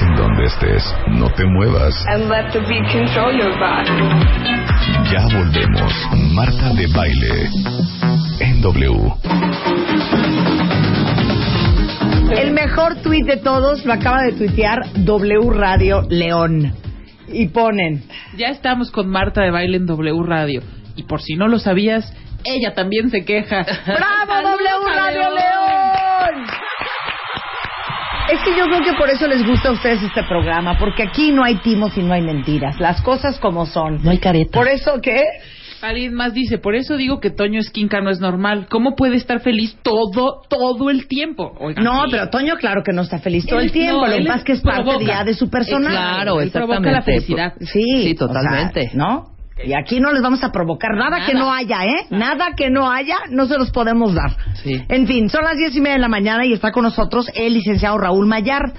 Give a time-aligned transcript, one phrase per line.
[0.00, 1.94] Estés en donde estés, no te muevas.
[2.08, 3.90] And let the beat control your body.
[5.10, 5.92] Ya volvemos.
[6.32, 7.48] Marta de baile.
[8.40, 9.12] En W.
[12.36, 16.72] El mejor tuit de todos lo acaba de tuitear W Radio León.
[17.28, 18.04] Y ponen.
[18.36, 20.62] Ya estamos con Marta de Baile en W Radio.
[20.96, 22.12] Y por si no lo sabías,
[22.44, 23.64] ella también se queja.
[23.86, 26.46] ¡Bravo, W Radio León!
[28.32, 31.32] Es que yo creo que por eso les gusta a ustedes este programa, porque aquí
[31.32, 32.78] no hay timos y no hay mentiras.
[32.78, 34.02] Las cosas como son.
[34.02, 34.52] No hay careta.
[34.58, 35.22] Por eso que
[35.82, 38.66] Alguien más dice, por eso digo que Toño Esquinca no es normal.
[38.70, 41.54] ¿Cómo puede estar feliz todo, todo el tiempo?
[41.58, 42.08] Oigan, No, sí.
[42.10, 44.02] pero Toño, claro que no está feliz todo Él- el tiempo.
[44.02, 45.94] no, lo que pasa es que es parte ya de su personaje.
[45.94, 46.90] Eh, claro, Él provoca exactamente.
[46.92, 47.54] la felicidad.
[47.60, 48.90] Sí, Sí, o sea, totalmente.
[49.64, 51.26] Y aquí no les vamos a provocar nada, Nada.
[51.26, 52.06] que no haya, ¿eh?
[52.10, 54.36] Nada que no haya, no se los podemos dar.
[54.62, 54.82] Sí.
[54.88, 57.54] En fin, son las diez y media de la mañana y está con nosotros el
[57.54, 58.72] licenciado Raúl Mayar.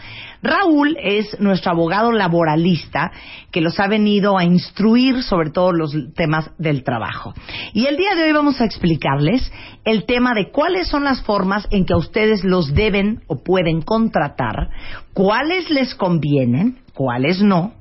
[0.44, 3.12] Raúl es nuestro abogado laboralista
[3.52, 7.34] que los ha venido a instruir sobre todos los temas del trabajo.
[7.74, 9.52] Y el día de hoy vamos a explicarles
[9.86, 13.82] el tema de cuáles son las formas en que a ustedes los deben o pueden
[13.84, 14.70] contratar,
[15.14, 17.74] cuáles les convienen, cuáles no,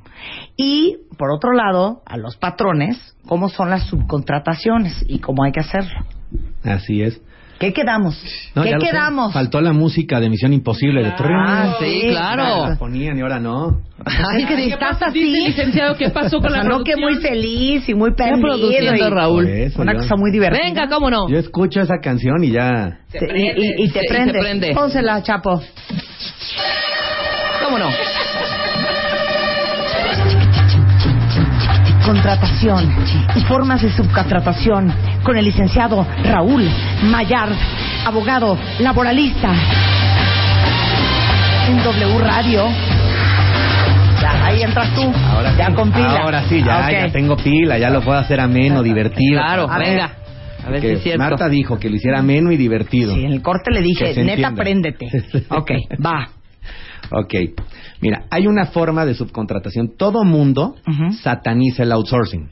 [0.63, 5.61] y, por otro lado, a los patrones, cómo son las subcontrataciones y cómo hay que
[5.61, 6.01] hacerlo.
[6.65, 7.21] Así es.
[7.59, 8.17] ¿Qué quedamos?
[8.55, 9.35] No, ¿Qué quedamos?
[9.35, 11.03] Faltó la música de Misión Imposible.
[11.03, 12.69] de Ah, sí, claro.
[12.71, 13.83] La ponían y ahora no.
[14.07, 15.21] Ay, que ¿Qué estás así.
[15.23, 15.95] dice, licenciado?
[15.95, 18.49] ¿Qué pasó con O sea, la no que muy feliz y muy Está perdido.
[18.49, 19.47] produciendo y- Raúl.
[19.47, 20.65] Eso, Una yo- cosa muy divertida.
[20.65, 21.29] Venga, cómo no.
[21.29, 23.01] Yo escucho esa canción y ya.
[23.09, 24.33] Sí, y, y- y te Sí, prende.
[24.33, 24.73] te prende.
[24.75, 25.61] Pónsela, Chapo.
[27.63, 27.91] ¿Cómo no?
[32.23, 32.87] Contratación
[33.35, 36.69] y formas de subcontratación con el licenciado Raúl
[37.05, 37.49] Mayar,
[38.05, 39.51] abogado laboralista.
[41.67, 42.69] En W Radio.
[44.21, 45.11] Ya, ahí entras tú.
[45.31, 46.21] Ahora ya sí, con pila.
[46.23, 49.41] Ahora sí, ya, ya tengo pila, ya lo puedo hacer ameno, divertido.
[49.41, 49.89] Claro, A ver.
[49.89, 50.11] venga.
[50.67, 51.23] A ver si Que es cierto.
[51.23, 53.15] Marta dijo que lo hiciera ameno y divertido.
[53.15, 55.09] Sí, en el corte le dije, neta, préndete.
[55.49, 55.71] Ok,
[56.05, 56.29] va.
[57.11, 57.35] Ok.
[58.01, 59.97] Mira, hay una forma de subcontratación.
[59.97, 60.77] Todo mundo
[61.23, 62.49] sataniza el outsourcing.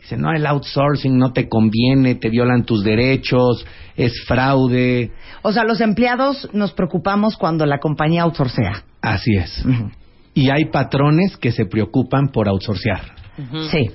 [0.00, 3.66] Dice, no, el outsourcing no te conviene, te violan tus derechos,
[3.96, 5.12] es fraude.
[5.42, 8.84] O sea, los empleados nos preocupamos cuando la compañía outsourcea.
[9.02, 9.64] Así es.
[10.34, 13.14] Y hay patrones que se preocupan por outsourcear.
[13.70, 13.90] Sí.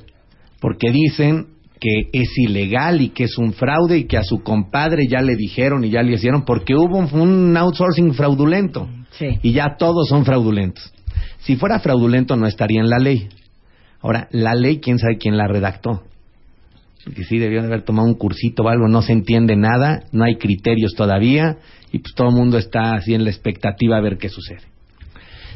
[0.59, 1.47] Porque dicen
[1.79, 5.35] que es ilegal y que es un fraude y que a su compadre ya le
[5.35, 8.87] dijeron y ya le hicieron porque hubo un, un outsourcing fraudulento.
[9.17, 9.39] Sí.
[9.41, 10.93] Y ya todos son fraudulentos.
[11.39, 13.29] Si fuera fraudulento no estaría en la ley.
[14.01, 16.03] Ahora, la ley, quién sabe quién la redactó.
[17.03, 20.23] Porque sí, debió de haber tomado un cursito o algo, no se entiende nada, no
[20.23, 21.57] hay criterios todavía,
[21.91, 24.61] y pues todo el mundo está así en la expectativa a ver qué sucede.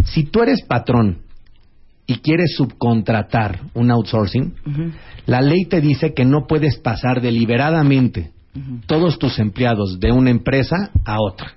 [0.05, 1.19] Si tú eres patrón
[2.05, 4.53] y quieres subcontratar un outsourcing,
[5.25, 8.31] la ley te dice que no puedes pasar deliberadamente
[8.85, 11.53] todos tus empleados de una empresa a otra.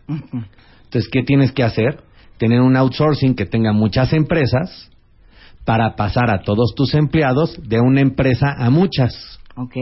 [0.93, 2.03] Entonces, ¿qué tienes que hacer?
[2.37, 4.91] Tener un outsourcing que tenga muchas empresas
[5.65, 9.41] para pasar a todos tus empleados de una empresa a muchas.
[9.57, 9.75] Ok.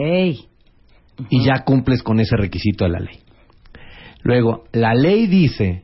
[1.28, 3.18] Y ya cumples con ese requisito de la ley.
[4.22, 5.82] Luego, la ley dice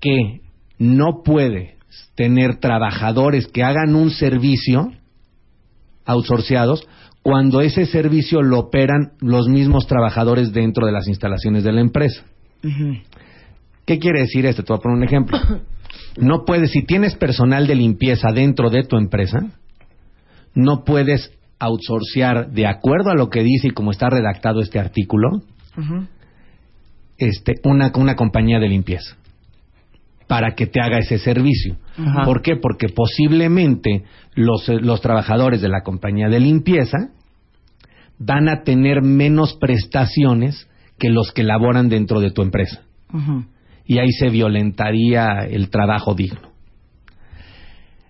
[0.00, 0.42] que
[0.78, 1.74] no puedes
[2.14, 4.92] tener trabajadores que hagan un servicio
[6.04, 6.86] outsourciados
[7.20, 12.22] cuando ese servicio lo operan los mismos trabajadores dentro de las instalaciones de la empresa.
[12.62, 12.98] Ujú.
[13.86, 14.62] ¿Qué quiere decir esto?
[14.64, 15.38] Te voy a poner un ejemplo.
[16.18, 19.38] No puedes, si tienes personal de limpieza dentro de tu empresa,
[20.54, 25.42] no puedes outsourcear de acuerdo a lo que dice y como está redactado este artículo,
[27.18, 29.16] este, una, una compañía de limpieza
[30.26, 31.76] para que te haga ese servicio.
[31.96, 32.24] Ajá.
[32.24, 32.56] ¿Por qué?
[32.56, 34.04] Porque posiblemente
[34.34, 37.10] los, los trabajadores de la compañía de limpieza
[38.18, 40.68] van a tener menos prestaciones
[40.98, 42.80] que los que laboran dentro de tu empresa
[43.12, 43.44] Ujú.
[43.86, 46.40] Y ahí se violentaría el trabajo digno.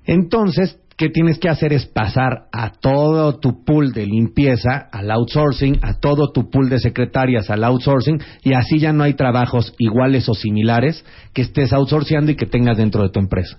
[0.05, 1.73] Entonces, ¿qué tienes que hacer?
[1.73, 6.79] Es pasar a todo tu pool de limpieza al outsourcing, a todo tu pool de
[6.79, 12.31] secretarias al outsourcing, y así ya no hay trabajos iguales o similares que estés outsourceando
[12.31, 13.59] y que tengas dentro de tu empresa.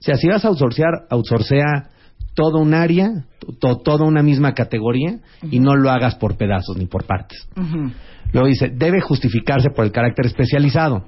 [0.00, 1.90] O sea, si vas a outsourcear, outsourcea
[2.34, 3.24] todo un área,
[3.58, 5.18] to- toda una misma categoría,
[5.50, 7.48] y no lo hagas por pedazos ni por partes.
[7.56, 7.90] Ujú.
[8.32, 11.06] Luego dice, debe justificarse por el carácter especializado.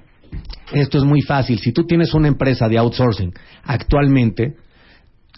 [0.73, 1.59] Esto es muy fácil.
[1.59, 3.33] Si tú tienes una empresa de outsourcing
[3.65, 4.55] actualmente,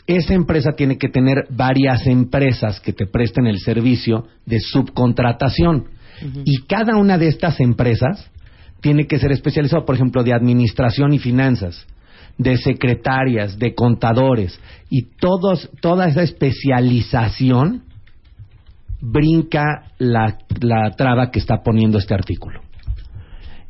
[0.06, 5.86] esa empresa tiene que tener varias empresas que te presten el servicio de subcontratación.
[6.44, 8.30] Y cada una de estas empresas
[8.80, 11.86] tiene que ser especializada, por ejemplo, de administración y finanzas,
[12.38, 14.58] de secretarias, de contadores
[14.90, 17.84] y todos, toda esa especialización
[19.00, 22.60] brinca la, la traba que está poniendo este artículo.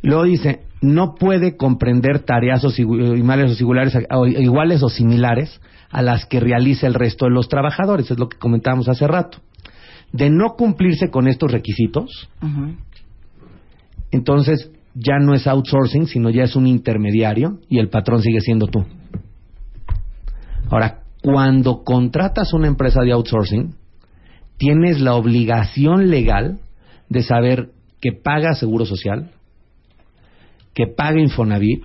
[0.02, 6.02] Luego dice, no puede comprender tareas o iguales o, singulares, o iguales o similares a
[6.02, 9.38] las que realiza el resto de los trabajadores, es lo que comentábamos hace rato.
[10.12, 12.28] De no cumplirse con estos requisitos,
[14.10, 18.66] entonces ya no es outsourcing, sino ya es un intermediario y el patrón sigue siendo
[18.66, 18.84] tú.
[20.68, 23.74] Ahora, cuando contratas una empresa de outsourcing,
[24.58, 26.58] tienes la obligación legal
[27.08, 27.70] de saber
[28.00, 29.30] que paga seguro social,
[30.74, 31.84] que paga Infonavit,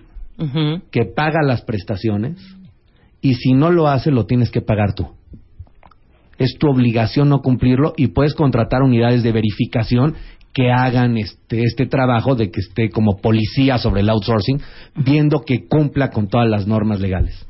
[0.91, 2.37] que paga las prestaciones
[3.21, 5.07] y si no lo hace lo tienes que pagar tú.
[6.37, 10.15] Es tu obligación no cumplirlo y puedes contratar unidades de verificación
[10.53, 14.59] que hagan este, este trabajo de que esté como policía sobre el outsourcing,
[14.95, 17.45] viendo que cumpla con todas las normas legales.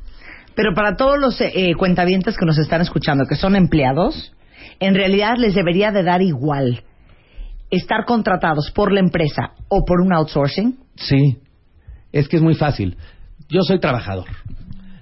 [0.54, 4.34] Pero para todos los eh, eh, cuentavientes que nos están escuchando, que son empleados,
[4.80, 6.82] en realidad les debería de dar igual
[7.70, 10.76] estar contratados por la empresa o por un outsourcing.
[11.00, 11.38] Sí,
[12.12, 12.96] es que es muy fácil.
[13.48, 14.26] Yo soy trabajador.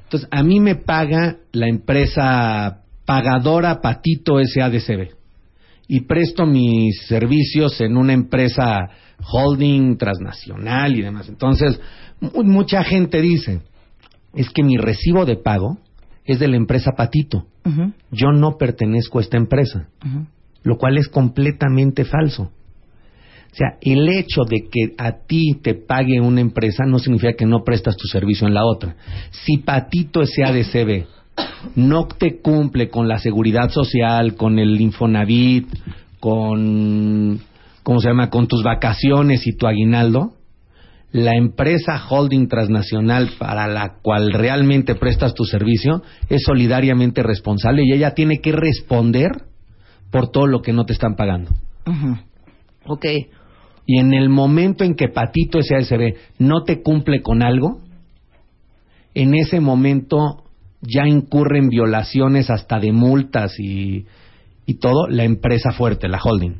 [0.04, 5.10] Entonces, a mí me paga la empresa pagadora Patito SADCB
[5.88, 8.78] y presto mis servicios en una empresa
[9.32, 11.28] holding transnacional y demás.
[11.28, 11.80] Entonces,
[12.20, 13.62] mu- mucha gente dice,
[14.34, 15.78] es que mi recibo de pago
[16.24, 17.46] es de la empresa Patito.
[18.10, 19.88] Yo no pertenezco a esta empresa
[20.62, 22.50] lo cual es completamente falso.
[23.52, 27.46] O sea, el hecho de que a ti te pague una empresa no significa que
[27.46, 28.96] no prestas tu servicio en la otra.
[29.30, 31.06] Si Patito SADCB
[31.74, 35.68] no te cumple con la seguridad social, con el Infonavit,
[36.20, 37.40] con
[37.82, 38.30] ¿cómo se llama?
[38.30, 40.32] con tus vacaciones y tu aguinaldo,
[41.12, 47.92] la empresa holding transnacional para la cual realmente prestas tu servicio es solidariamente responsable y
[47.92, 49.30] ella tiene que responder
[50.10, 51.50] por todo lo que no te están pagando.
[51.86, 52.18] Ujú.
[52.88, 53.04] Ok.
[53.86, 57.80] Y en el momento en que Patito SASB no te cumple con algo,
[59.14, 60.42] en ese momento
[60.82, 64.06] ya incurre en violaciones hasta de multas y,
[64.66, 66.54] y todo la empresa fuerte, la holding.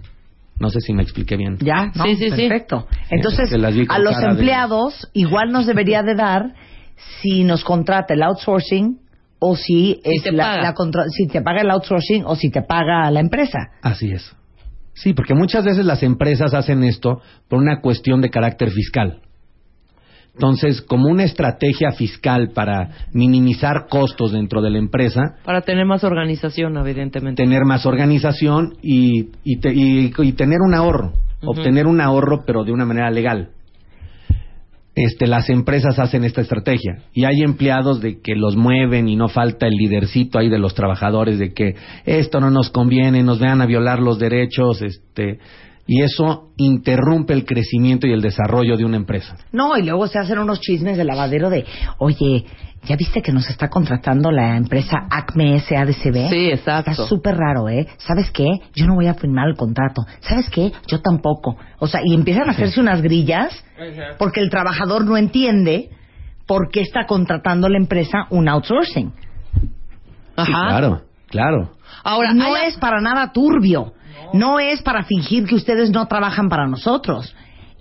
[0.58, 1.58] No sé si me expliqué bien.
[1.60, 2.04] Ya, ¿no?
[2.04, 2.48] Sí, sí, sí.
[2.48, 2.86] Perfecto.
[3.10, 6.54] Entonces, a los de- empleados igual nos debería de dar
[7.20, 8.98] si nos contrata el outsourcing
[9.38, 10.62] o si, es te la, paga.
[10.62, 13.58] la contra- si te paga el outsourcing o si te paga la empresa.
[13.82, 14.34] Así es.
[14.96, 19.20] Sí, porque muchas veces las empresas hacen esto por una cuestión de carácter fiscal.
[20.34, 26.04] Entonces, como una estrategia fiscal para minimizar costos dentro de la empresa, Para tener más
[26.04, 27.42] organización, evidentemente.
[27.42, 32.64] tener más organización y, y, te- y- y tener un ahorro, obtener un ahorro pero
[32.64, 33.50] de una manera legal.
[34.96, 37.02] Este, las empresas hacen esta estrategia.
[37.12, 40.74] Y hay empleados de que los mueven y no falta el lidercito ahí de los
[40.74, 41.74] trabajadores de que
[42.06, 45.38] esto no nos conviene, nos vean a violar los derechos, este,
[45.86, 49.36] y eso interrumpe el crecimiento y el desarrollo de una empresa.
[49.52, 51.64] No, y luego se hacen unos chismes de lavadero de,
[51.98, 52.44] oye,
[52.84, 56.28] ¿ya viste que nos está contratando la empresa Acme SADCB?
[56.28, 56.90] Sí, exacto.
[56.90, 57.86] Está súper raro, ¿eh?
[57.98, 58.46] ¿Sabes qué?
[58.74, 60.02] Yo no voy a firmar el contrato.
[60.20, 60.72] ¿Sabes qué?
[60.88, 61.56] Yo tampoco.
[61.78, 63.52] O sea, y empiezan a hacerse unas grillas
[64.18, 65.90] porque el trabajador no entiende
[66.46, 69.12] por qué está contratando la empresa un outsourcing.
[70.36, 70.46] Ajá.
[70.46, 71.70] Sí, claro, claro.
[72.04, 73.92] Ahora, no hay- es para nada turbio.
[74.32, 77.34] No es para fingir que ustedes no trabajan para nosotros.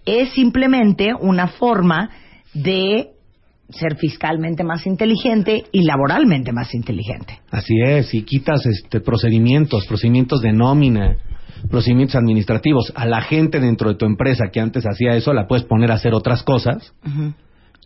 [0.05, 2.09] Es simplemente una forma
[2.53, 3.11] de
[3.69, 7.39] ser fiscalmente más inteligente y laboralmente más inteligente.
[7.51, 11.17] Así es, y quitas este procedimientos, procedimientos de nómina,
[11.69, 12.93] procedimientos administrativos.
[12.95, 15.95] A la gente dentro de tu empresa que antes hacía eso, la puedes poner a
[15.95, 16.93] hacer otras cosas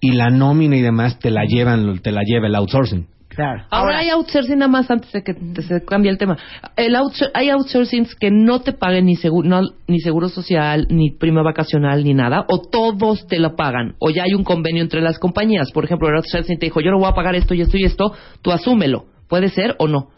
[0.02, 3.08] y la nómina y demás te la llevan, te la lleva el outsourcing.
[3.40, 3.64] Claro.
[3.70, 6.38] Ahora, hay outsourcing nada más antes de que te- se cambie el tema.
[6.76, 11.12] El outsour- hay outsourcings que no te paguen ni seguro, no- ni seguro social, ni
[11.12, 15.00] prima vacacional, ni nada, o todos te lo pagan, o ya hay un convenio entre
[15.02, 15.72] las compañías.
[15.72, 17.86] Por ejemplo, el outsourcing te dijo, yo no voy a pagar esto y esto y
[17.86, 19.06] esto, tú asúmelo.
[19.30, 20.10] ¿Puede ser o no?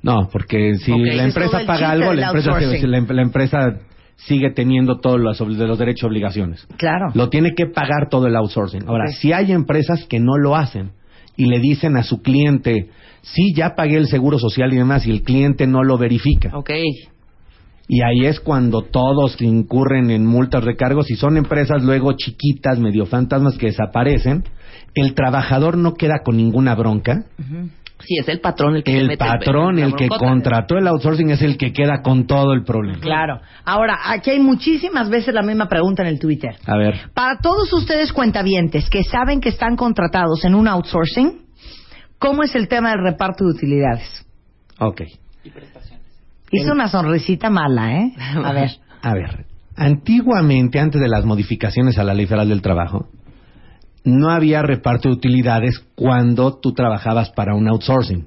[0.00, 2.90] No, porque si la empresa paga algo, la empresa, outsourcing.
[2.92, 3.58] la, em- la empresa
[4.14, 6.64] sigue teniendo todos los, de los derechos y obligaciones.
[6.76, 7.06] Claro.
[7.14, 8.84] Lo tiene que pagar todo el outsourcing.
[8.86, 10.92] Ahora, si hay empresas que no lo hacen
[11.38, 12.88] y le dicen a su cliente,
[13.22, 16.50] sí, ya pagué el seguro social y demás, y el cliente no lo verifica.
[16.52, 16.70] Ok.
[17.86, 23.06] Y ahí es cuando todos incurren en multas, recargos, y son empresas luego chiquitas, medio
[23.06, 24.44] fantasmas que desaparecen.
[24.94, 27.24] El trabajador no queda con ninguna bronca,
[28.00, 30.30] Sí, es el patrón el que El mete patrón, la el que broncota.
[30.30, 33.00] contrató el outsourcing es el que queda con todo el problema.
[33.00, 33.40] Claro.
[33.64, 36.56] Ahora, aquí hay muchísimas veces la misma pregunta en el Twitter.
[36.66, 41.42] A ver, Para todos ustedes cuentavientes que saben que están contratados en un outsourcing,
[42.18, 44.26] ¿cómo es el tema del reparto de utilidades?
[44.78, 45.02] ok.
[46.50, 48.12] Hizo una sonrisita mala, ¿eh?
[48.44, 48.70] A ver.
[49.02, 49.44] A ver,
[49.76, 53.08] antiguamente, antes de las modificaciones a la Ley Federal del Trabajo,
[54.08, 58.26] no había reparto de utilidades cuando tú trabajabas para un outsourcing.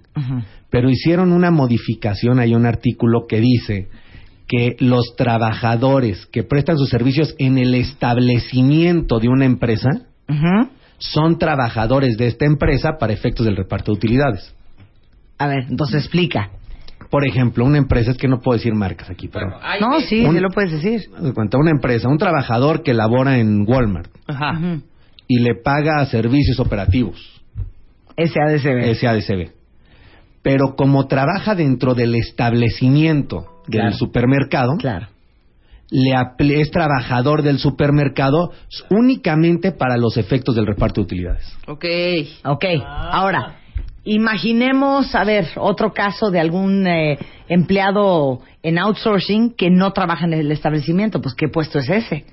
[0.70, 3.90] Pero hicieron una modificación, hay un artículo que dice
[4.48, 9.90] que los trabajadores que prestan sus servicios en el establecimiento de una empresa
[10.98, 14.54] son trabajadores de esta empresa para efectos del reparto de utilidades.
[15.38, 16.52] A ver, entonces explica.
[17.10, 19.48] Por ejemplo, una empresa, es que no puedo decir marcas aquí, pero...
[19.82, 21.02] No, sí, Un- sí lo puedes decir.
[21.34, 24.54] cuenta, una empresa, un trabajador que labora en Walmart Ajá.
[25.34, 27.16] Y le paga servicios operativos,
[28.18, 28.94] SADCB.
[28.96, 29.52] SADCB.
[30.42, 35.08] Pero como trabaja dentro del establecimiento del supermercado, Claro.
[35.90, 38.52] le es trabajador del supermercado
[38.90, 41.46] únicamente para los efectos del reparto de utilidades.
[41.66, 41.86] Ok.
[42.44, 43.56] Ok, ahora,
[44.04, 50.34] imaginemos, a ver, otro caso de algún eh, empleado en outsourcing que no trabaja en
[50.34, 51.22] el establecimiento.
[51.22, 52.26] Pues, ¿qué puesto es ese?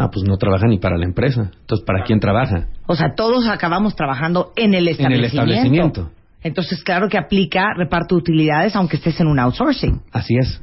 [0.00, 1.50] Ah, pues no trabaja ni para la empresa.
[1.60, 2.68] Entonces, ¿para quién trabaja?
[2.86, 5.26] O sea, todos acabamos trabajando en el En el establecimiento.
[5.42, 6.10] establecimiento.
[6.42, 10.62] Entonces, claro que aplica reparto de utilidades aunque estés en un outsourcing, Así es,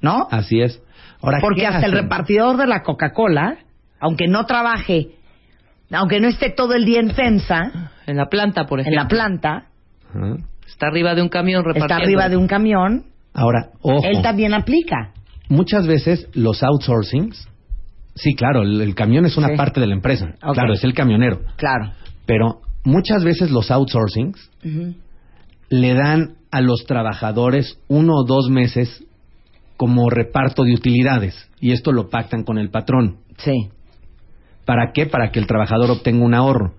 [0.00, 0.26] ¿no?
[0.30, 0.82] así es.
[1.20, 3.58] Ahora, Porque ¿qué hasta el repartidor de la Coca-Cola,
[4.00, 5.08] aunque no trabaje,
[5.92, 9.02] aunque no esté todo el día en FEMSA, En la planta, por en ejemplo.
[9.02, 9.66] la planta.
[10.66, 11.94] Está arriba de un camión repartiendo.
[11.94, 13.04] está arriba de un camión,
[13.34, 14.00] Ahora, ojo.
[14.06, 15.12] él también aplica.
[15.48, 17.48] Muchas veces los outsourcings,
[18.16, 19.56] sí, claro, el, el camión es una Sí.
[19.56, 20.34] parte de la empresa.
[20.40, 21.40] Claro, es el camionero.
[21.56, 21.92] Claro.
[22.26, 24.50] Pero muchas veces los outsourcings
[25.68, 29.04] le dan a los trabajadores uno o dos meses
[29.76, 31.34] como reparto de utilidades.
[31.60, 33.18] Y esto lo pactan con el patrón.
[33.38, 33.68] Sí.
[34.64, 35.06] ¿Para qué?
[35.06, 36.74] Para que el trabajador obtenga un ahorro.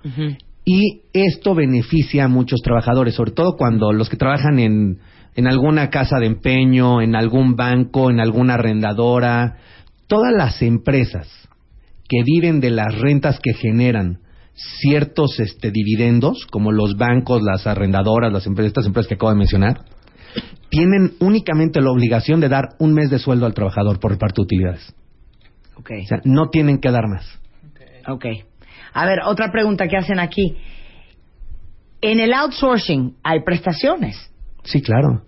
[0.65, 4.99] Y esto beneficia a muchos trabajadores, sobre todo cuando los que trabajan en,
[5.35, 9.57] en alguna casa de empeño, en algún banco, en alguna arrendadora,
[10.07, 11.27] todas las empresas
[12.07, 14.19] que viven de las rentas que generan
[14.53, 19.37] ciertos este, dividendos, como los bancos, las arrendadoras, las empresas, estas empresas que acabo de
[19.37, 19.85] mencionar,
[20.69, 24.45] tienen únicamente la obligación de dar un mes de sueldo al trabajador por reparto de
[24.45, 24.95] utilidades.
[25.75, 25.91] Ok.
[26.03, 27.39] O sea, no tienen que dar más.
[28.07, 28.25] Ok.
[28.93, 30.57] A ver, otra pregunta que hacen aquí.
[32.01, 34.31] En el outsourcing hay prestaciones.
[34.63, 35.23] Sí, claro.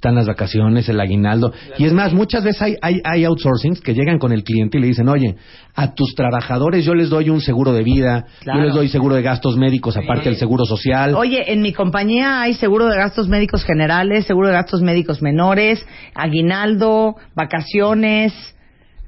[0.00, 1.52] Están las vacaciones, el aguinaldo.
[1.76, 4.80] Y es más, muchas veces hay, hay, hay outsourcings que llegan con el cliente y
[4.80, 5.36] le dicen, oye,
[5.74, 8.60] a tus trabajadores yo les doy un seguro de vida, Claro.
[8.60, 11.14] yo les doy seguro de gastos médicos aparte del seguro social.
[11.16, 15.84] Oye, en mi compañía hay seguro de gastos médicos generales, seguro de gastos médicos menores,
[16.14, 18.32] aguinaldo, vacaciones,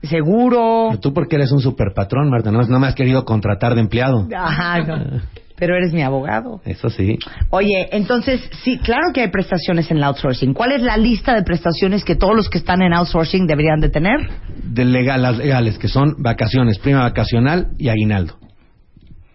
[0.03, 0.89] seguro.
[0.91, 3.81] Pero tú porque eres un super patrón, Marta, no, no me has querido contratar de
[3.81, 4.29] empleado.
[4.37, 5.21] Ajá, no.
[5.57, 6.61] Pero eres mi abogado.
[6.65, 7.19] Eso sí.
[7.51, 10.55] Oye, entonces, sí, claro que hay prestaciones en el outsourcing.
[10.55, 13.89] ¿Cuál es la lista de prestaciones que todos los que están en outsourcing deberían de
[13.91, 14.19] tener?
[14.65, 18.39] De legal, las legales, que son vacaciones, prima vacacional y aguinaldo.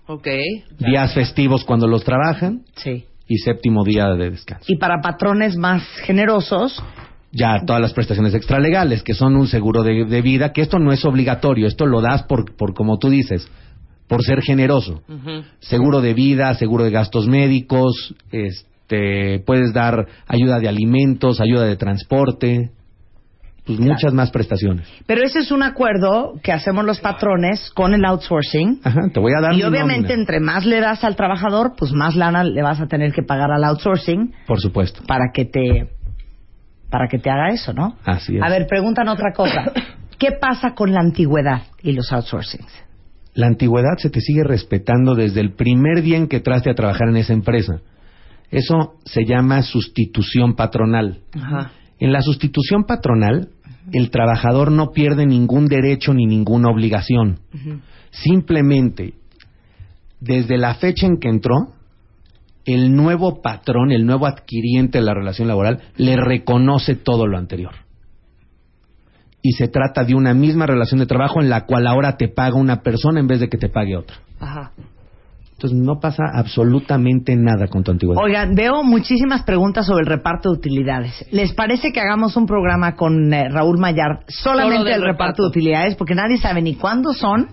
[0.08, 0.28] Ok.
[0.80, 3.06] Días festivos cuando los trabajan Sí.
[3.28, 4.66] y séptimo día de descanso.
[4.68, 6.82] Y para patrones más generosos,
[7.32, 10.94] ya todas las prestaciones extralegales, que son un seguro de, de vida, que esto no
[10.94, 13.48] es obligatorio, esto lo das por, por como tú dices,
[14.08, 15.02] por ser generoso.
[15.60, 21.76] Seguro de vida, seguro de gastos médicos, este, puedes dar ayuda de alimentos, ayuda de
[21.76, 22.72] transporte,
[23.66, 24.88] pues muchas más prestaciones.
[25.06, 28.80] pero ese es un acuerdo que hacemos los patrones con el outsourcing.
[28.82, 31.92] Ajá, te voy a dar Y obviamente nómina, entre más le das al trabajador, pues
[31.92, 35.02] más lana le vas a tener que pagar al outsourcing por supuesto.
[35.06, 35.90] para que te
[36.90, 37.98] para que te haga eso, ¿no?
[38.06, 38.42] Así es.
[38.42, 39.74] A ver, preguntan otra cosa.
[40.18, 42.87] ¿Qué pasa con la antigüedad y los outsourcings?
[43.38, 47.08] La antigüedad se te sigue respetando desde el primer día en que traste a trabajar
[47.10, 47.82] en esa empresa.
[48.50, 51.20] Eso se llama sustitución patronal.
[51.40, 51.72] Ajá.
[52.00, 53.50] En la sustitución patronal,
[53.94, 57.40] el trabajador no pierde ningún derecho ni ninguna obligación.
[58.10, 59.14] Simplemente,
[60.20, 61.74] desde la fecha en que entró,
[62.66, 67.76] el nuevo patrón, el nuevo adquiriente de la relación laboral, le reconoce todo lo anterior.
[69.48, 72.56] Y se trata de una misma relación de trabajo en la cual ahora te paga
[72.56, 74.18] una persona en vez de que te pague otra.
[74.42, 74.74] Ajá.
[75.54, 78.22] Entonces no pasa absolutamente nada con tu antigüedad.
[78.22, 81.26] Oigan, veo muchísimas preguntas sobre el reparto de utilidades.
[81.32, 85.12] ¿Les parece que hagamos un programa con eh, Raúl Mayar solamente del del reparto.
[85.14, 85.44] reparto.
[85.44, 85.96] de utilidades?
[85.96, 87.48] Porque nadie sabe ni cuándo son,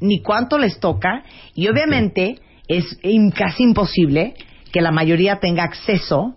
[0.00, 1.22] ni cuánto les toca.
[1.54, 2.98] Y obviamente es
[3.36, 4.34] casi imposible
[4.72, 6.34] que la mayoría tenga acceso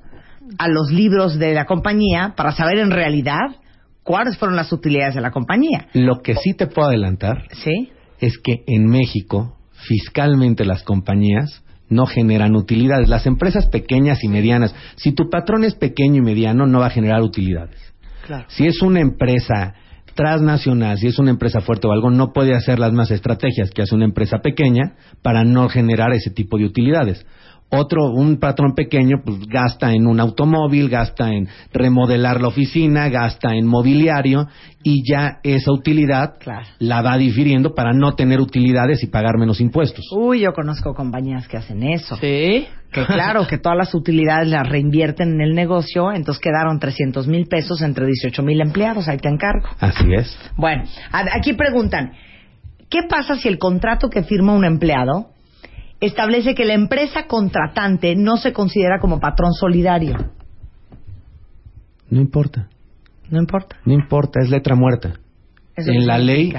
[0.59, 3.55] a los libros de la compañía para saber en realidad
[4.03, 5.87] cuáles fueron las utilidades de la compañía.
[5.93, 7.91] Lo que sí te puedo adelantar ¿Sí?
[8.19, 13.09] es que en México, fiscalmente las compañías no generan utilidades.
[13.09, 16.91] Las empresas pequeñas y medianas, si tu patrón es pequeño y mediano, no va a
[16.91, 17.77] generar utilidades.
[18.25, 18.45] Claro.
[18.47, 19.75] Si es una empresa
[20.15, 23.81] transnacional, si es una empresa fuerte o algo, no puede hacer las más estrategias que
[23.81, 27.25] hace una empresa pequeña para no generar ese tipo de utilidades.
[27.73, 33.55] Otro, un patrón pequeño, pues gasta en un automóvil, gasta en remodelar la oficina, gasta
[33.55, 34.47] en mobiliario
[34.83, 36.67] y ya esa utilidad Claro.
[36.79, 40.05] la va difiriendo para no tener utilidades y pagar menos impuestos.
[40.11, 42.17] Uy, yo conozco compañías que hacen eso.
[42.17, 42.67] Sí.
[42.91, 47.45] Que claro, que todas las utilidades las reinvierten en el negocio, entonces quedaron 300 mil
[47.47, 49.69] pesos entre 18 mil empleados, ahí te encargo.
[49.79, 50.37] Así es.
[50.57, 52.11] Bueno, a- aquí preguntan,
[52.89, 55.27] ¿qué pasa si el contrato que firma un empleado
[56.01, 60.17] establece que la empresa contratante no se considera como patrón solidario?
[62.09, 62.67] No importa,
[63.29, 63.77] No importa.
[63.85, 65.13] no importa, es letra muerta.
[65.77, 66.53] Eso en la ley,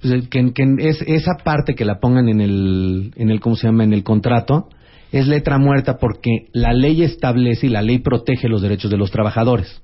[0.00, 3.66] pues, que, que es, esa parte que la pongan en el, en el, ¿cómo se
[3.66, 3.82] llama?
[3.82, 4.68] En el contrato,
[5.10, 9.10] es letra muerta porque la ley establece y la ley protege los derechos de los
[9.10, 9.82] trabajadores.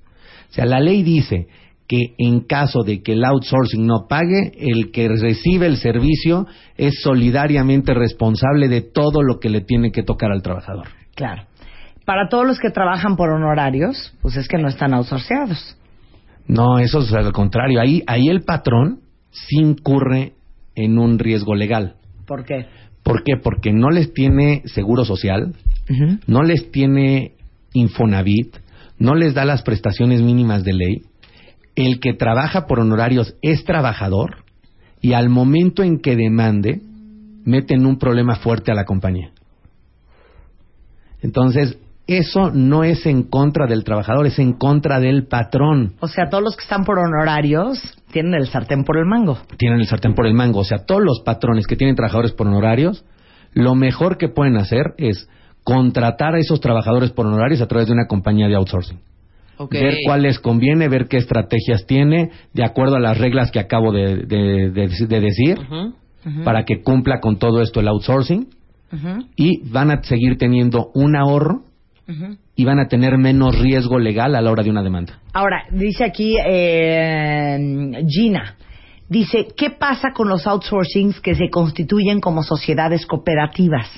[0.50, 1.48] O sea, la ley dice
[1.92, 6.46] que en caso de que el outsourcing no pague, el que recibe el servicio
[6.78, 10.86] es solidariamente responsable de todo lo que le tiene que tocar al trabajador.
[11.14, 11.42] Claro.
[12.06, 15.76] Para todos los que trabajan por honorarios, pues es que no están outsourceados.
[16.46, 17.78] No, eso es al contrario.
[17.78, 20.32] Ahí, ahí el patrón sí incurre
[20.74, 21.96] en un riesgo legal.
[22.26, 22.68] ¿Por qué?
[23.02, 23.34] ¿Por qué?
[23.36, 25.54] Porque no les tiene seguro social,
[26.26, 27.32] no les tiene
[27.74, 28.56] Infonavit,
[28.96, 31.02] no les da las prestaciones mínimas de ley.
[31.74, 34.44] El que trabaja por honorarios es trabajador
[35.00, 36.80] y al momento en que demande,
[37.44, 39.32] mete en un problema fuerte a la compañía.
[41.22, 45.94] Entonces, eso no es en contra del trabajador, es en contra del patrón.
[46.00, 49.38] O sea, todos los que están por honorarios tienen el sartén por el mango.
[49.56, 50.60] tienen el sartén por el mango.
[50.60, 53.04] O sea, todos los patrones que tienen trabajadores por honorarios,
[53.54, 55.28] lo mejor que pueden hacer es
[55.64, 58.98] contratar a esos trabajadores por honorarios a través de una compañía de outsourcing.
[59.80, 63.92] Ver cuál les conviene, ver qué estrategias tiene, de acuerdo a las reglas que acabo
[63.92, 65.58] de, de- de- de decir,
[66.44, 68.48] para que cumpla con todo esto el outsourcing.
[69.36, 71.64] Y van a seguir teniendo un ahorro
[72.56, 75.20] y van a tener menos riesgo legal a la hora de una demanda.
[75.32, 77.58] Ahora, dice aquí eh,
[78.08, 78.56] Gina,
[79.08, 83.88] dice, ¿qué pasa con los outsourcings que se constituyen como sociedades cooperativas?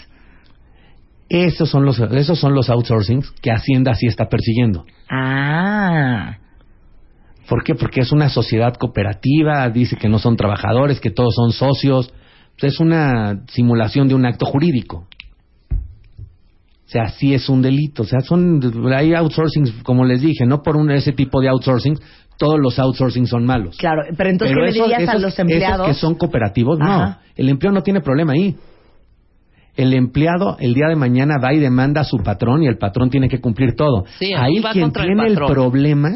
[1.28, 4.84] Esos son los, esos son los outsourcings que Hacienda sí está persiguiendo.
[5.10, 6.37] Ah,
[7.48, 7.74] ¿Por qué?
[7.74, 12.12] Porque es una sociedad cooperativa, dice que no son trabajadores, que todos son socios.
[12.58, 15.06] Pues es una simulación de un acto jurídico.
[15.70, 18.02] O sea, sí es un delito.
[18.02, 18.60] O sea, son
[18.94, 21.98] hay outsourcings, como les dije, no por un, ese tipo de outsourcing,
[22.38, 23.76] todos los outsourcing son malos.
[23.78, 25.87] claro, pero entonces, Pero ¿qué le esos- dirías a los empleados?
[25.87, 26.87] Esos que son cooperativos, no.
[26.87, 27.20] Ajá.
[27.37, 28.54] El empleado no tiene problema ahí.
[29.76, 33.10] El empleado el día de mañana va y demanda a su patrón y el patrón
[33.10, 34.04] tiene que cumplir todo.
[34.18, 36.10] Sí, ahí quien el tiene el, problema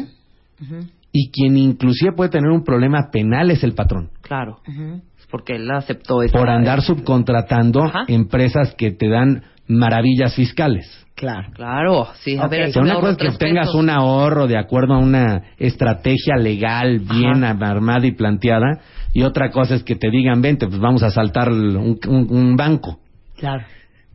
[1.11, 4.09] y quien inclusive puede tener un problema penal es el patrón.
[4.21, 4.59] Claro.
[4.67, 6.37] Es Porque él aceptó eso.
[6.37, 8.05] Por andar subcontratando Ajá.
[8.07, 10.87] empresas que te dan maravillas fiscales.
[11.15, 11.49] Claro.
[11.53, 12.37] Claro, sí.
[12.37, 12.51] A Ok.
[12.51, 13.75] ver, sea, una cosa es que obtengas pesos.
[13.81, 18.79] un ahorro de acuerdo a una estrategia legal bien armada y planteada,
[19.11, 22.55] y otra cosa es que te digan, vente, pues vamos a saltar un, un- un
[22.55, 22.99] banco.
[23.39, 23.65] Claro.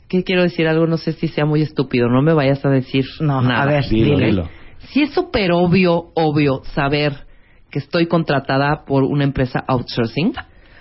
[0.08, 0.66] ¿Qué quiero decir?
[0.68, 2.08] Algo, no sé si sea muy estúpido.
[2.08, 3.62] No me vayas a decir No, nada.
[3.62, 4.26] a ver, Dilo, dile.
[4.26, 4.48] dilo.
[4.90, 7.26] Si es súper obvio, obvio, saber
[7.70, 10.34] que estoy contratada por una empresa outsourcing.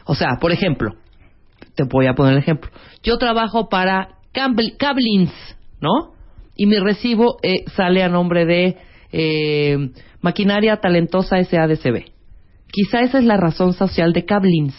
[0.06, 0.91] O sea, por ejemplo,
[1.75, 2.69] te voy a poner el ejemplo.
[3.01, 4.10] Yo trabajo para
[4.77, 5.32] Cablins,
[5.82, 6.13] ¿no?
[6.56, 8.77] Y mi recibo eh, sale a nombre de
[9.12, 9.89] eh,
[10.21, 12.06] Maquinaria Talentosa SADCB.
[12.71, 14.75] Quizá esa es la razón social de Cablins.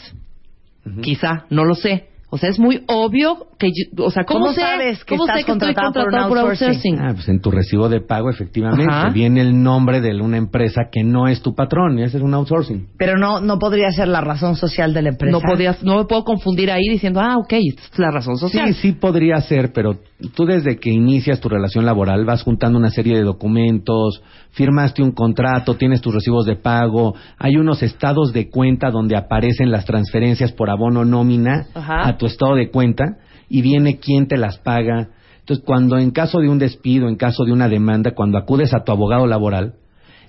[1.03, 2.09] Quizá, no lo sé.
[2.35, 5.25] O sea, es muy obvio que yo, o sea, ¿cómo, ¿Cómo sé, sabes que ¿cómo
[5.25, 6.66] estás sé que estoy contratado por un outsourcing?
[6.66, 6.99] outsourcing?
[6.99, 9.11] Ah, pues en tu recibo de pago, efectivamente, Ajá.
[9.11, 12.35] viene el nombre de una empresa que no es tu patrón, y ese es un
[12.35, 12.88] outsourcing.
[12.99, 15.31] Pero no, no podría ser la razón social de la empresa.
[15.31, 18.75] No podías, no me puedo confundir ahí diciendo, ah, ok, esta es la razón social.
[18.75, 20.01] Sí, sí podría ser, pero
[20.35, 25.12] tú desde que inicias tu relación laboral vas juntando una serie de documentos, firmaste un
[25.12, 30.53] contrato, tienes tus recibos de pago, hay unos estados de cuenta donde aparecen las transferencias
[30.53, 32.09] por abono nómina Ajá.
[32.09, 35.09] a tu estado de cuenta y viene quién te las paga.
[35.41, 38.83] Entonces, cuando en caso de un despido, en caso de una demanda, cuando acudes a
[38.85, 39.75] tu abogado laboral,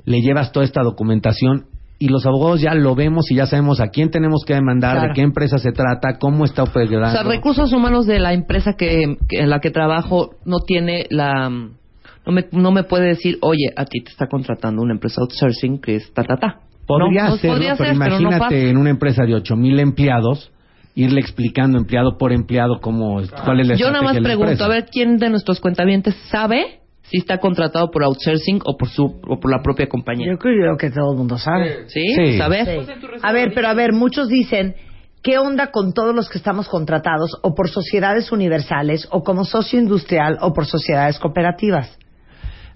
[0.06, 1.66] le llevas toda esta documentación
[1.98, 5.08] y los abogados ya lo vemos y ya sabemos a quién tenemos que demandar, Claro.
[5.08, 7.10] de qué empresa se trata, cómo está O operando.
[7.12, 11.50] sea, recursos humanos de la empresa que, que- en la que trabajo no tiene la...
[11.50, 15.80] No me, no me puede decir, oye, a ti te está contratando una empresa outsourcing
[15.80, 16.60] que es ta, ta, ta.
[16.88, 19.80] Podría No, no ser, podría pero ser, pero no imagínate en una empresa de 8000
[19.80, 20.52] empleados
[20.96, 24.66] irle explicando empleado por empleado cómo cuál es la Yo nada más pregunto, empresa.
[24.66, 29.04] a ver, ¿quién de nuestros cuentavientes sabe si está contratado por outsourcing o por su
[29.28, 30.28] o por la propia compañía?
[30.32, 31.88] Yo creo que todo el mundo sabe.
[31.88, 32.02] ¿Sí?
[32.16, 32.38] Sí.
[32.38, 32.68] ¿Sabes?
[32.68, 32.94] Sí.
[33.22, 34.76] A ver, pero a ver, muchos dicen,
[35.22, 39.80] ¿qué onda con todos los que estamos contratados o por sociedades universales o como socio
[39.80, 42.00] industrial o por sociedades cooperativas?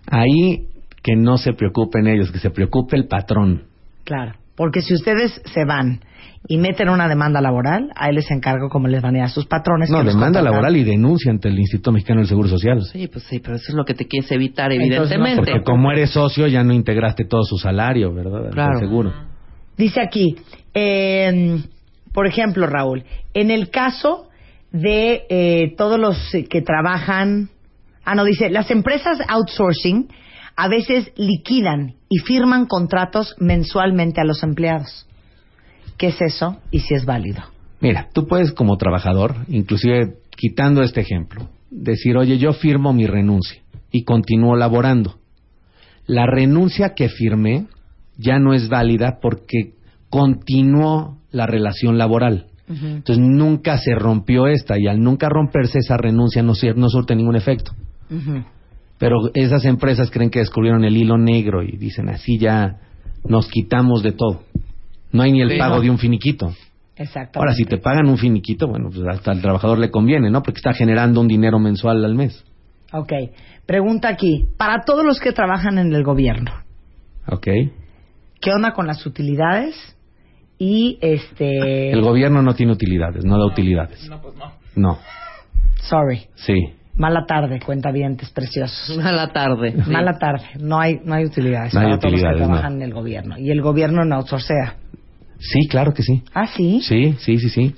[0.08, 0.68] Ahí
[1.02, 3.64] que no se preocupen ellos, que se preocupe el patrón.
[4.04, 6.02] Claro, porque si ustedes se van
[6.46, 9.30] y meten una demanda laboral, a él les encargo cómo les van a ir a
[9.30, 9.90] sus patrones.
[9.90, 12.82] No, demanda laboral y denuncia ante el Instituto Mexicano del Seguro Social.
[12.84, 15.52] Sí, pues sí, pero eso es lo que te quieres evitar, Entonces, no, evidentemente.
[15.54, 18.44] Porque como eres socio ya no integraste todo su salario, ¿verdad?
[18.44, 18.80] Del Claro.
[18.80, 19.14] seguro.
[19.78, 20.36] Dice aquí,
[20.74, 21.62] eh,
[22.12, 24.28] por ejemplo, Raúl, en el caso
[24.74, 26.18] de eh, todos los
[26.50, 27.48] que trabajan,
[28.04, 30.10] ah, no, dice, las empresas outsourcing
[30.60, 35.08] a veces liquidan y firman contratos mensualmente a los empleados.
[35.98, 37.42] ¿Qué es eso y si es válido?
[37.80, 43.62] Mira, tú puedes como trabajador, inclusive quitando este ejemplo, decir, oye, yo firmo mi renuncia
[43.90, 45.20] y continúo laborando.
[46.08, 47.68] La renuncia que firmé
[48.18, 49.76] ya no es válida porque
[50.10, 52.48] continuó la relación laboral.
[52.68, 57.38] Entonces nunca se rompió esta y al nunca romperse esa renuncia no, no surte ningún
[57.38, 57.72] efecto.
[59.00, 62.78] Pero esas empresas creen que descubrieron el hilo negro y dicen así ya
[63.28, 64.44] nos quitamos de todo.
[65.12, 65.82] No hay ni el Sí, pago no.
[65.82, 66.54] de un finiquito.
[66.96, 67.40] Exacto.
[67.40, 70.44] Ahora, si te pagan un finiquito, bueno, pues hasta al trabajador le conviene, ¿no?
[70.44, 72.44] Porque está generando un dinero mensual al mes.
[72.92, 73.14] Ok.
[73.66, 76.52] Pregunta aquí, para todos los que trabajan en el gobierno,
[77.28, 77.48] ¿Ok?
[78.42, 79.76] ¿qué onda con las utilidades?
[80.58, 81.92] Y este...
[81.92, 84.10] El gobierno no tiene utilidades, no da utilidades.
[84.10, 84.52] No, pues no.
[84.76, 84.98] No,
[85.82, 86.28] Sorry.
[86.36, 86.74] sí.
[87.00, 89.00] Mala tarde, cuentavientes preciosos.
[89.04, 89.72] A la tarde.
[89.84, 89.90] sí.
[89.90, 90.46] Mala tarde.
[90.60, 92.78] No hay, no hay utilidades No hay para todos los que utilidades, trabajan no.
[92.84, 93.38] en el gobierno.
[93.40, 94.76] Y el gobierno no outsourcea.
[95.40, 96.22] Sí, claro que sí.
[96.34, 96.82] Ah, sí.
[96.84, 97.76] Sí, sí, sí, sí.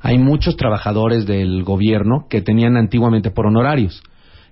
[0.00, 4.02] Hay muchos trabajadores del gobierno que tenían antiguamente por honorarios.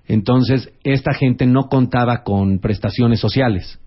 [0.07, 3.79] Entonces, esta gente no contaba con prestaciones sociales.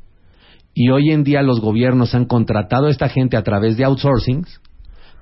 [0.75, 4.61] Y hoy en día los gobiernos han contratado a esta gente a través de outsourcings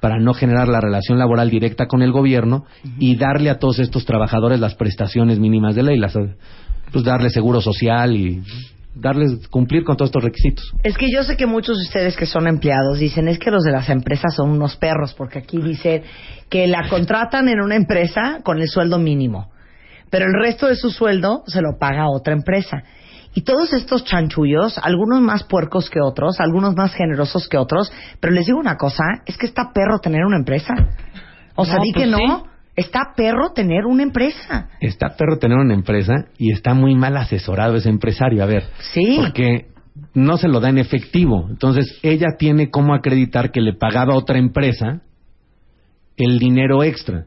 [0.03, 2.65] para no generar la relación laboral directa con el gobierno
[2.99, 6.19] y darle a todos estos trabajadores las prestaciones mínimas de ley, las,
[6.91, 8.43] pues darle seguro social y
[8.97, 10.73] darles cumplir con todos estos requisitos.
[10.83, 13.63] Es que yo sé que muchos de ustedes que son empleados dicen es que los
[13.63, 16.03] de las empresas son unos perros, porque aquí dice
[16.51, 19.53] que la contratan en una empresa con el sueldo mínimo,
[20.11, 22.83] pero el resto de su sueldo se lo paga otra empresa.
[23.35, 27.91] Y todos estos chanchullos, algunos más puercos que otros, algunos más generosos que otros,
[28.21, 30.75] pero les digo una cosa, es que está perro tener una empresa.
[31.55, 32.25] O sea, No, di pues que no, sí.
[32.77, 34.69] está perro tener una empresa.
[34.81, 38.43] Está perro tener una empresa y está muy mal asesorado ese empresario.
[38.43, 39.17] A ver, Sí.
[39.19, 39.67] porque
[40.15, 41.47] no se lo da en efectivo.
[41.49, 45.01] Entonces, ella tiene cómo acreditar que le pagaba a otra empresa
[46.17, 47.27] el dinero extra.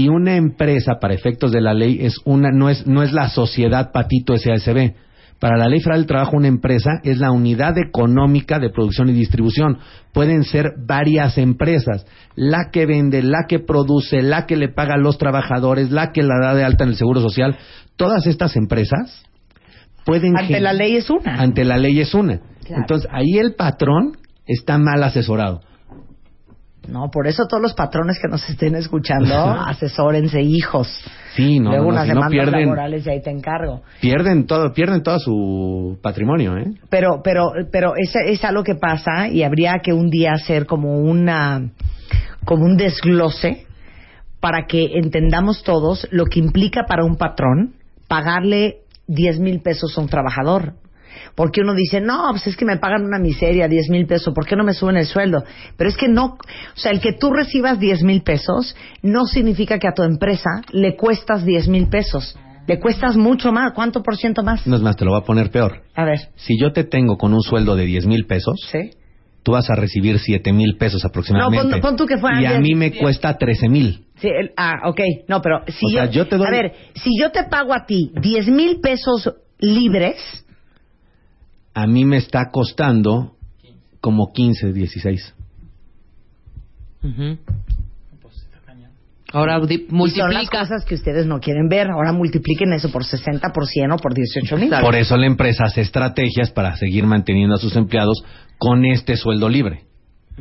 [0.00, 3.28] Y una empresa, para efectos de la ley, es una, no es, no es la
[3.28, 4.94] sociedad Patito SASB.
[5.38, 9.12] Para la ley federal del trabajo, una empresa es la unidad económica de producción y
[9.12, 9.76] distribución.
[10.14, 12.06] Pueden ser varias empresas.
[12.34, 16.22] La que vende, la que produce, la que le paga a los trabajadores, la que
[16.22, 17.58] la da de alta en el Seguro Social.
[17.96, 19.22] Todas estas empresas
[20.06, 20.34] pueden...
[20.38, 21.34] Ante la ley es una.
[21.34, 22.40] Ante la ley es una.
[22.64, 22.80] Claro.
[22.80, 24.12] Entonces, ahí el patrón
[24.46, 25.60] está mal asesorado.
[26.90, 29.34] No, por eso todos los patrones que nos estén escuchando,
[29.66, 30.88] asesórense, hijos.
[31.34, 33.82] Sí, no, Luego no, unas si no demandas pierden, laborales y ahí te encargo.
[34.00, 36.72] pierden todo, pierden todo su patrimonio, ¿eh?
[36.88, 40.98] Pero, pero, pero es, es algo que pasa y habría que un día hacer como
[40.98, 41.70] una,
[42.44, 43.66] como un desglose
[44.40, 47.74] para que entendamos todos lo que implica para un patrón
[48.08, 50.74] pagarle 10 mil pesos a un trabajador.
[51.34, 54.46] Porque uno dice, no, pues es que me pagan una miseria, 10 mil pesos, ¿por
[54.46, 55.42] qué no me suben el sueldo?
[55.76, 56.38] Pero es que no, o
[56.76, 60.96] sea, el que tú recibas 10 mil pesos no significa que a tu empresa le
[60.96, 62.36] cuestas 10 mil pesos.
[62.66, 63.72] Le cuestas mucho más.
[63.72, 64.66] ¿Cuánto por ciento más?
[64.66, 65.82] No es más, te lo voy a poner peor.
[65.94, 68.90] A ver, Si yo te tengo con un sueldo de 10 mil pesos, ¿sí?
[69.42, 71.64] tú vas a recibir 7 mil pesos aproximadamente.
[71.64, 72.60] No, pon- pon tú que fueran y a 10.
[72.60, 74.04] mí me cuesta 13 mil.
[74.16, 75.00] Sí, el- ah, ok.
[75.28, 77.72] No, pero si O yo, sea, yo te doy- A ver, si yo te pago
[77.72, 80.16] a ti 10 mil pesos libres,
[81.74, 83.36] A mí me está costando
[84.00, 85.34] como 15, 16.
[87.02, 87.38] Ujú.
[89.32, 90.58] Ahora Y son las multiplica.
[90.58, 91.88] cosas que ustedes no quieren ver.
[91.88, 94.70] Ahora multipliquen eso por 60, por 100 o por 18 mil.
[94.82, 98.24] Por eso la empresa hace estrategias para seguir manteniendo a sus empleados
[98.58, 99.84] con este sueldo libre.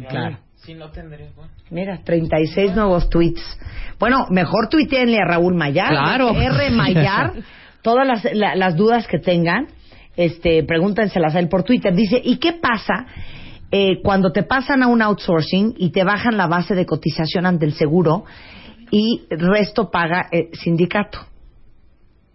[0.09, 0.39] Claro.
[0.55, 1.51] Si no tendré, bueno.
[1.69, 3.41] Mira, 36 nuevos tweets.
[3.99, 5.89] Bueno, mejor tuiteenle a Raúl Mayar.
[5.89, 6.31] Claro.
[6.31, 7.33] R Mayar.
[7.83, 9.67] todas las, la- las dudas que tengan,
[10.19, 11.95] este, pregúntenselas a él por Twitter.
[11.95, 13.07] Dice, ¿y qué pasa
[13.71, 17.65] eh, cuando te pasan a un outsourcing y te bajan la base de cotización ante
[17.65, 18.25] el seguro
[18.91, 21.19] y resto paga eh, sindicato?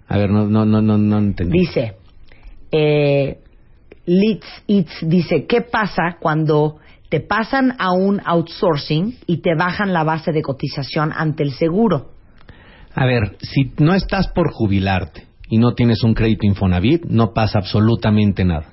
[0.08, 1.58] A ver, no, no, no, no, no entendí.
[1.58, 1.96] Dice,
[2.72, 3.38] eh,
[4.06, 6.78] Litz Itz dice, ¿qué pasa cuando
[7.10, 12.12] te pasan a un outsourcing y te bajan la base de cotización ante el seguro?
[12.94, 17.60] A ver, si no estás por jubilarte y no tienes un crédito Infonavit, no pasa
[17.60, 18.72] absolutamente nada.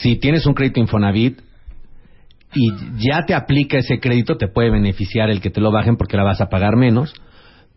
[0.00, 1.42] Si tienes un crédito Infonavit
[2.54, 2.72] y
[3.06, 6.24] ya te aplica ese crédito, te puede beneficiar el que te lo bajen porque la
[6.24, 7.12] vas a pagar menos.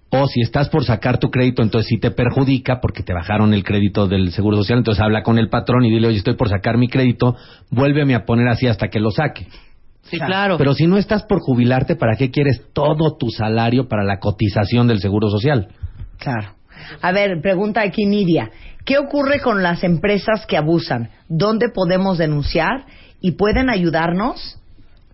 [0.10, 3.66] O si estás por sacar tu crédito, entonces sí te perjudica porque te bajaron el
[3.66, 4.78] crédito del Seguro Social.
[4.78, 7.36] Entonces habla con el patrón y dile, oye, estoy por sacar mi crédito,
[7.72, 9.48] vuélveme a poner así hasta que lo saque.
[10.04, 10.58] Sí, claro.
[10.58, 14.88] Pero si no estás por jubilarte, ¿para qué quieres todo tu salario para la cotización
[14.88, 15.68] del Seguro Social?
[16.20, 16.63] Claro.
[17.02, 18.52] A ver, pregunta aquí Nidia.
[18.86, 21.10] ¿Qué ocurre con las empresas que abusan?
[21.30, 22.86] ¿Dónde podemos denunciar?
[23.22, 24.60] ¿Y pueden ayudarnos?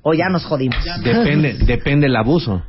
[0.02, 0.84] ¿O ya nos jodimos?
[1.04, 2.63] Depende, depende el abuso.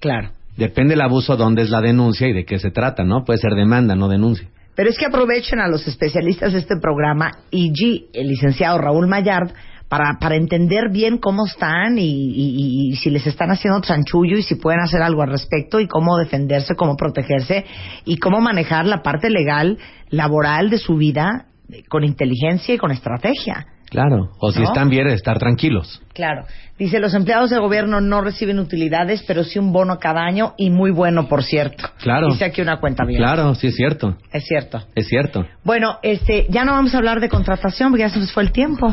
[0.00, 0.30] Claro.
[0.56, 3.24] Depende el abuso dónde es la denuncia y de qué se trata, ¿no?
[3.24, 4.48] Puede ser demanda, no denuncia.
[4.76, 9.06] Pero es que aprovechen a los especialistas de este programa y G, el licenciado Raúl
[9.06, 9.52] Mayard,
[9.96, 14.42] para, para entender bien cómo están y, y- y si les están haciendo chanchullo y
[14.42, 17.64] si pueden hacer algo al respecto y cómo defenderse, cómo protegerse
[18.04, 19.78] y cómo manejar la parte legal,
[20.10, 21.46] laboral de su vida
[21.88, 23.68] con inteligencia y con estrategia.
[23.94, 24.30] Claro.
[24.40, 24.66] O si ¿No?
[24.66, 26.02] están bien, estar tranquilos.
[26.14, 26.46] Claro.
[26.76, 30.70] Dice, los empleados de gobierno no reciben utilidades, pero sí un bono cada año y
[30.70, 31.84] muy bueno, por cierto.
[32.02, 32.26] Claro.
[32.26, 33.20] Dice aquí una cuenta bien.
[33.20, 34.16] Claro, sí es cierto.
[34.32, 34.82] Es cierto.
[34.96, 35.46] Es cierto.
[35.62, 38.50] Bueno, este, ya no vamos a hablar de contratación porque ya se nos fue el
[38.50, 38.92] tiempo.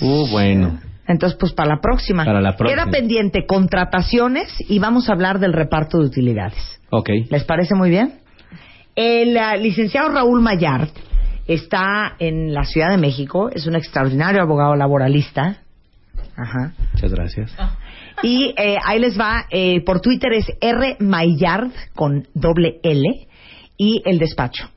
[0.00, 0.80] Uh, bueno.
[1.06, 2.24] Entonces, pues para la próxima.
[2.24, 2.82] Para la próxima.
[2.82, 6.80] Queda pendiente contrataciones y vamos a hablar del reparto de utilidades.
[6.90, 7.08] Ok.
[7.30, 8.14] ¿Les parece muy bien?
[8.96, 10.88] El ah, licenciado Raúl Mayard
[11.46, 15.58] está en la Ciudad de México, es un extraordinario abogado laboralista.
[16.36, 16.72] Ajá.
[16.92, 17.52] Muchas gracias.
[18.22, 23.26] Y eh, ahí les va, eh, por Twitter es R Mayard con doble L
[23.76, 24.68] y el despacho.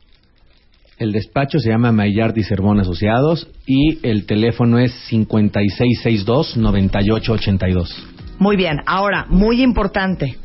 [0.98, 7.90] El despacho se llama Maillard y Cervón Asociados y el teléfono es 5662-9882.
[8.40, 10.38] Muy bien, ahora, muy importante.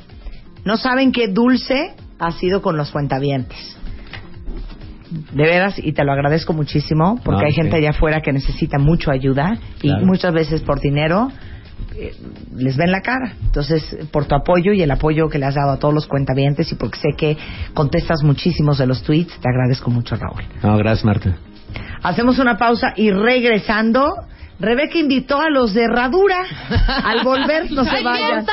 [0.64, 3.76] No saben qué dulce ha sido con los cuentavientes.
[5.10, 9.10] De veras, y te lo agradezco muchísimo, porque hay gente allá afuera que necesita mucho
[9.10, 10.06] ayuda y Claro.
[10.06, 11.32] muchas veces por dinero
[11.96, 12.14] eh,
[12.56, 13.32] les ven la cara.
[13.42, 16.70] Entonces, por tu apoyo y el apoyo que le has dado a todos los cuentavientes
[16.70, 17.36] y porque sé que
[17.74, 20.44] contestas muchísimos de los tweets, te agradezco mucho, Raúl.
[20.62, 21.36] No, gracias, Marta.
[22.02, 24.14] Hacemos una pausa y regresando,
[24.60, 26.44] Rebeca invitó a los de Herradura.
[27.04, 28.46] Al volver, no se ¡Ay, vayan.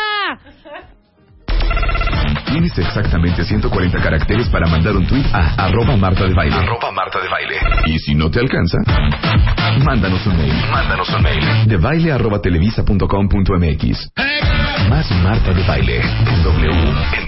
[2.45, 6.55] Tienes exactamente 140 caracteres para mandar un tweet a arroba Marta de Baile.
[6.55, 7.55] Arroba Marta de Baile.
[7.85, 8.77] Y si no te alcanza,
[9.83, 10.53] mándanos un mail.
[10.71, 11.67] Mándanos un mail.
[11.67, 14.11] De baile arroba televisa punto com punto mx.
[14.89, 16.01] Más Marta de Baile.
[16.01, 16.71] En W.
[17.17, 17.27] En